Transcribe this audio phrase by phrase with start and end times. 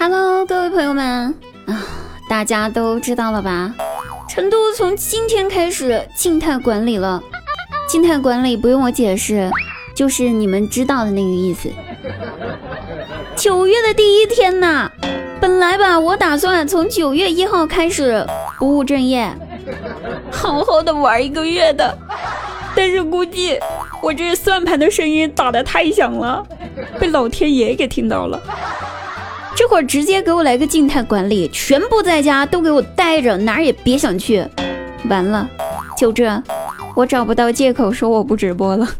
[0.00, 1.34] Hello，各位朋友们
[1.66, 1.82] 啊，
[2.28, 3.74] 大家都知道了吧？
[4.28, 7.20] 成都从今天开始静态管理了。
[7.88, 9.50] 静态管理不用我解释，
[9.96, 11.68] 就是你们知道的那个意思。
[13.34, 14.88] 九月的第一天呐，
[15.40, 18.24] 本来吧，我打算从九月一号开始
[18.56, 19.28] 不务正业，
[20.30, 21.98] 好好的玩一个月的。
[22.76, 23.58] 但是估计
[24.00, 26.46] 我这算盘的声音打得太响了，
[27.00, 28.40] 被老天爷给听到了。
[29.58, 34.46] 这会儿直接给我来个静态管理，全部在家都给我待着，哪儿也别想去。
[35.10, 35.50] 完了，
[35.96, 36.40] 就这，
[36.94, 38.86] 我找不到借口说我不直播了。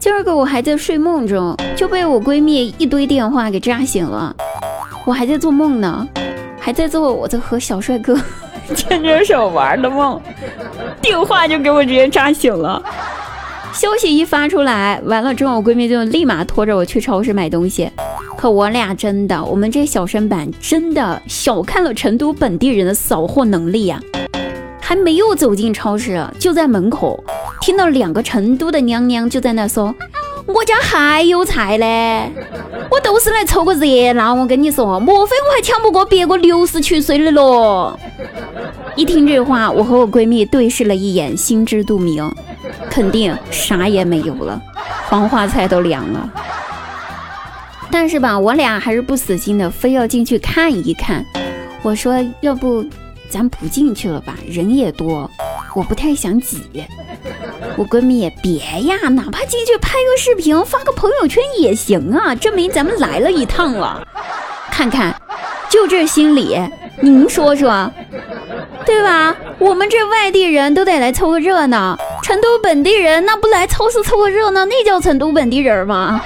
[0.00, 4.34] 今儿个我还在睡梦中，就被我闺蜜一堆电话给炸醒了。
[5.04, 6.08] 我还在做梦呢，
[6.58, 8.18] 还在做我在和小帅哥
[8.74, 10.18] 牵着手玩的梦，
[11.02, 12.82] 电话就给我直接炸醒了。
[13.72, 17.90] 消息一发出来，完了之后，我闺蜜就立马拖着我去超市买东西。
[18.36, 24.00] 可我俩真的，我们这小身板真的小看了成都本地人的扫货能力呀！
[24.80, 27.22] 还没有走进超市，就在门口
[27.60, 29.94] 听到两个成都的娘娘就在那说
[30.46, 32.32] ：“我家还有菜嘞！”
[32.90, 37.98] 我都是来凑个热闹，我跟你说，莫非我还抢不过别个六十七岁的咯？
[38.96, 42.32] 一听这话，我和我闺蜜对视了一眼，心知肚明。
[42.98, 44.60] 肯定啥也没有了，
[45.08, 46.28] 黄花菜都凉了。
[47.92, 51.24] 但是吧，我俩还是不死心的，非要进去看一看。
[51.82, 52.84] 我说，要不
[53.30, 55.30] 咱不进去了吧，人也多，
[55.76, 56.60] 我不太想挤。
[57.76, 64.04] 我闺蜜也别呀，哪怕进去拍个视频，发个朋友圈也行啊，证明咱们来了一趟了。
[64.72, 65.14] 看看，
[65.70, 66.58] 就这心理，
[67.00, 67.88] 您说说，
[68.84, 69.36] 对吧？
[69.60, 71.96] 我们这外地人都得来凑个热闹。
[72.28, 76.20] 成都本地人那不来超市凑个热闹，那叫成都本地人吗？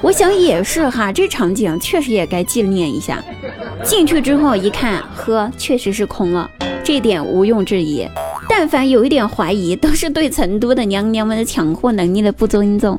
[0.00, 3.22] 我想也是哈，这场景确实也该纪念一下。
[3.84, 6.50] 进去之后一看，呵，确实是空了，
[6.82, 8.08] 这点毋庸置疑。
[8.48, 12.98] 但凡有一点怀疑，都是对成都的娘娘们的抢货能力的不尊重。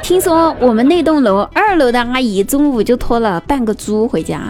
[0.00, 4.42] 听说我们那栋楼二楼的阿姨中午就拖了半个猪回家，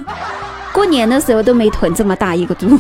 [0.75, 2.79] 过年的时候都没囤这么大一个猪。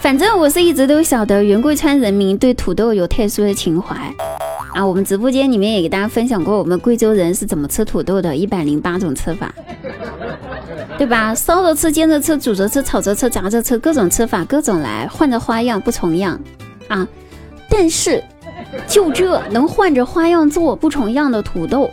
[0.00, 3.94] 反正我是一直都晓得云贵川人民对土豆有特殊的情怀
[4.72, 4.84] 啊！
[4.84, 9.52] 我们直播间里面也给大家分享过我们贵州人是怎么吃土豆的，一百零八种吃法，
[10.96, 11.34] 对吧？
[11.34, 16.40] 烧着吃、煎着吃、煮着吃、炒着吃、炸着吃，各种吃法，各种来，换着花样不重样
[16.88, 17.06] 啊！
[17.68, 18.24] 但是
[18.88, 21.90] 就这能换着花样做不重样的土豆，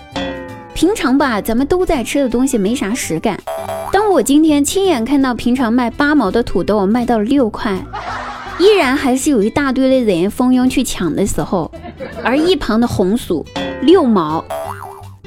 [0.73, 3.37] 平常吧咱们都在吃的东西没啥实感。
[3.91, 7.77] 当我今天亲眼看到平常卖八毛的土豆卖到了六块，
[8.59, 11.71] 依然还是有一大堆的人蜂拥去抢的时候，
[12.23, 13.45] 而一旁的红薯
[13.81, 14.43] 六毛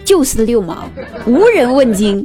[0.04, 0.84] 就是六毛，
[1.26, 2.24] 无人问津。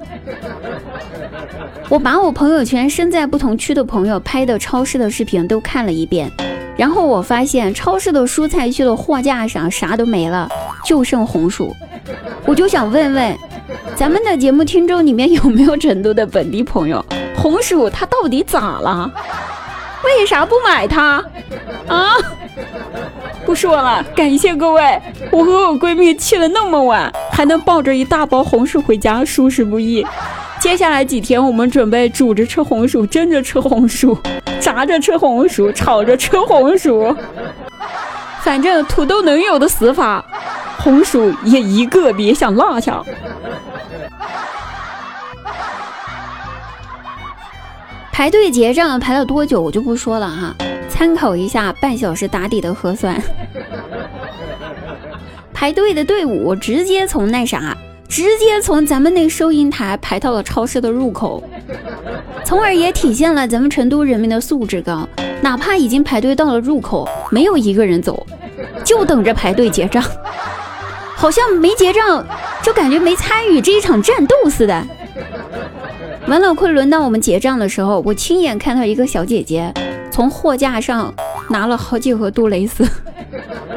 [1.88, 6.30] 我把我朋友圈身在不同区的朋友拍的超市的视频都看了一遍，
[6.76, 10.50] 然后我发现超市的蔬菜区的货架上啥都没了，
[10.84, 11.74] 就剩红薯。
[12.46, 13.38] 我就想问问。
[13.96, 17.04] 咱们的节目听众里面有没有成都的本地朋友？
[17.38, 19.10] 红薯它到底咋了？
[20.04, 21.24] 为啥不买它？
[21.88, 22.12] 啊！
[23.46, 25.02] 不说了，感谢各位，
[25.32, 30.06] 我和我闺蜜去了那么晚，还能抱着一大包红薯回家，属实不易。
[30.60, 34.18] 接下来几天，我们准备煮着吃红薯，蒸着吃红薯，
[34.60, 37.16] 炸着吃红薯，炒着吃红薯，
[38.42, 40.26] 反正土豆能有的死法，
[40.80, 43.02] 红薯也一个别想落下。
[48.18, 50.56] 排队结账排了多久我就不说了哈，
[50.88, 53.22] 参考一下半小时打底的核酸。
[55.54, 57.76] 排队的队伍直接从那啥，
[58.08, 61.44] 直接从咱们那收银台排到了超市的入口，
[62.46, 65.06] 从而也体现了咱们成都人民的素质高。
[65.42, 68.26] 哪怕已经排队到了入口，没有一个人走，
[68.86, 70.02] 就等着排队结账，
[71.18, 72.26] 好像没结账
[72.64, 74.88] 就感觉没参与这一场战斗似的。
[76.28, 79.74] 完了，快轮到我们结账的时候，我亲眼看到一个小姐姐
[80.12, 81.14] 从货架上
[81.50, 82.88] 拿了好几盒杜蕾斯，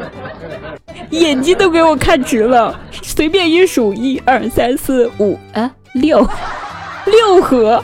[1.11, 2.79] 眼睛都给我看直了。
[3.03, 6.27] 随便一数，一二三四五，啊，六
[7.05, 7.83] 六盒。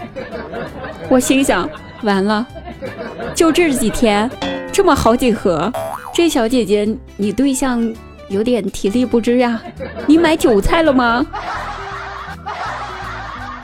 [1.10, 1.70] 我心想，
[2.02, 2.46] 完了，
[3.36, 4.30] 就这几天，
[4.72, 5.72] 这么好几盒。
[6.14, 6.88] 这小姐姐，
[7.18, 7.94] 你对象
[8.30, 9.62] 有点体力不支呀？
[10.08, 11.24] 你买韭菜了吗？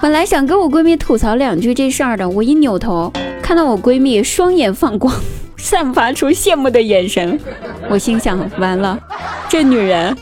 [0.01, 5.13] 本来想跟我闺蜜吐槽两句这事儿的，我一扭头看到我闺蜜双眼放光，
[5.57, 7.39] 散发出羡慕的眼神。
[7.87, 8.99] 我心想，完了，
[9.47, 10.17] 这女人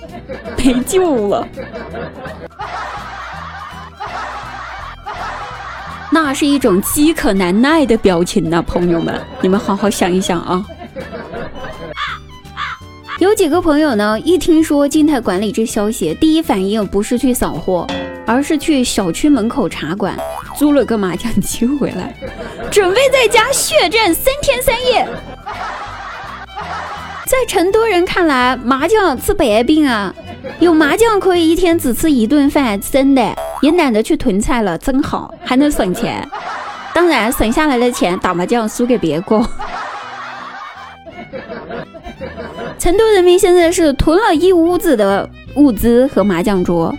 [0.57, 1.47] 没救了。
[6.11, 10.61] 那是一种饥渴难耐的表情呢，朋友们，你们好好想一想啊。
[13.19, 17.87] 有几个朋友呢，一听说静态管理这消息，第一反应不是去扫货，
[18.29, 20.15] 而是去小区门口茶馆
[20.55, 22.13] 租了个麻将机回来，
[22.69, 25.07] 准备在家血战三天三夜。
[27.25, 30.13] 在成都人看来，麻将治百病啊，
[30.59, 33.33] 有麻将可以一天只吃一顿饭，真的。
[33.61, 36.23] 也懒得去囤菜了，真好，还能省钱。
[36.93, 39.41] 当然，省下来的钱打麻将输给别个。
[42.77, 46.95] 成都人民现在是囤了一屋子的物资和麻将桌。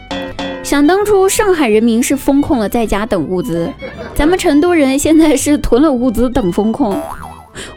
[0.71, 3.69] 想当初，上海人民是封控了在家等物资，
[4.15, 6.97] 咱们成都人现在是囤了物资等风控，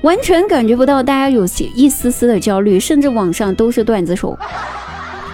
[0.02, 1.44] 完全感觉不到大家有
[1.74, 4.38] 一丝丝的焦虑，甚至网上都是段子手，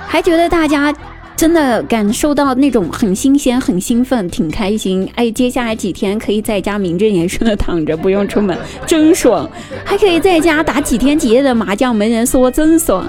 [0.07, 0.95] 还觉得大家。
[1.35, 5.09] 真的感受到那种很新鲜、很兴奋、挺开心。
[5.15, 9.49] 哎，接下来几天可以在家名正言顺的躺着，不用出门，真爽！
[9.85, 13.05] 还可以在家打几天几夜的麻将，没人说，真爽。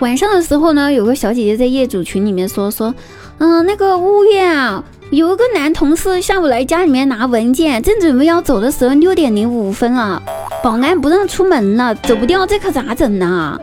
[0.00, 2.94] 晚上的时候呢，有个小姐姐在业主群里面说说，
[3.38, 10.22] 嗯，那个物业啊，有一个男同事下午来家里面拿文件，正准备要走的时候，六点零五分了。
[10.62, 13.58] 保安不让出门了，走不掉，这可咋整呢？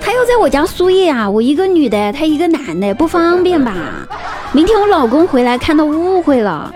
[0.00, 1.28] 他要在我家输液啊！
[1.28, 3.72] 我一个女的，他一个男的，不方便吧？
[4.52, 6.72] 明天我老公回来看到误会了，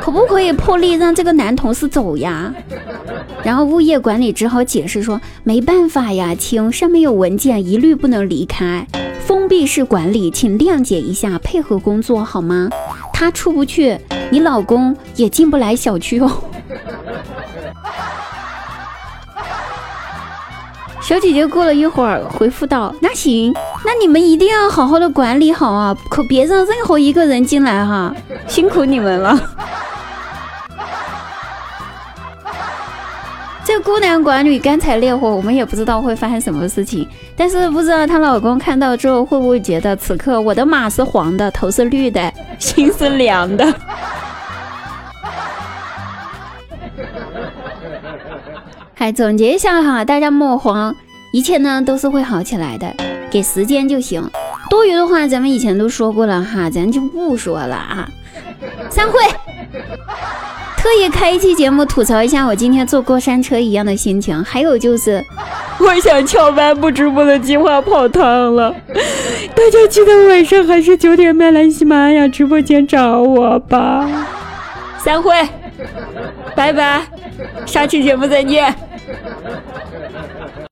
[0.00, 2.52] 可不可以破例让这个男同事走呀？
[3.46, 8.84] 然后物业管理只好解释说，没办法呀，亲，上面有文件，一律不能离开，
[9.24, 12.68] 封闭式管理，请谅解一下，配合工作好吗？
[13.12, 13.96] 他出不去，
[14.32, 16.28] 你老公也进不来小区哦。
[21.00, 23.54] 小姐姐过了一会儿回复道：“那行，
[23.84, 28.12] 那你们一定要好好的管理好啊，可别让任何一个人进来哈，
[28.48, 29.38] 辛苦你们了。”
[33.80, 37.08] 孤男寡女干柴烈火，我们也不知道会发生什么事情。
[37.36, 43.66] 但是不知道她老公看到之后会不会觉得，此刻我的马是黄的，头是绿的， 心是凉的。
[48.94, 50.94] 还总结一下哈，大家莫慌，
[51.32, 52.94] 一切呢都是会好起来的，
[53.30, 54.28] 给时间就行。
[54.70, 58.08] 多余的话咱们以前都说过了哈，咱就不说了啊。
[58.90, 59.20] 散会。
[60.76, 65.24] 特意开一期节目吐槽一下我今天坐过山车一样的心情，还有就是
[65.80, 68.74] 我想翘班不直播的计划泡汤了。
[69.54, 74.08] 大家记得晚上还是九点半来喜马拉雅直播间找我吧。
[74.98, 75.32] 散会，
[76.54, 77.02] 拜拜，
[77.64, 78.74] 下期节目再见。